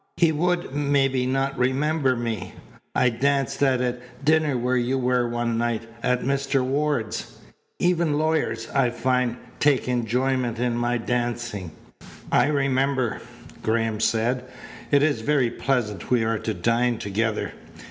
[0.17, 2.55] He would, maybe, not remember me.
[2.95, 6.63] I danced at a dinner where you were one night, at Mr.
[6.65, 7.37] Ward's.
[7.77, 11.71] Even lawyers, I find, take enjoyment in my dancing."
[12.31, 13.21] "I remember,"
[13.61, 14.45] Graham said.
[14.89, 17.51] "It is very pleasant we are to dine together."